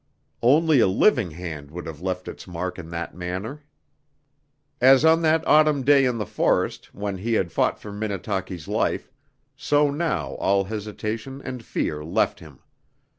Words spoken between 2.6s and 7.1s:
in that manner. As on that autumn day in the forest,